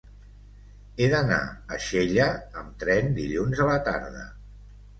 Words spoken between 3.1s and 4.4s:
dilluns a la tarda.